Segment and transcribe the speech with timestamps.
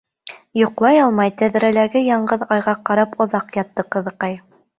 [0.61, 4.41] Йоҡлай алмай тәҙрәләге яңғыҙ айға ҡарап оҙаҡ ятты ҡыҙыҡай.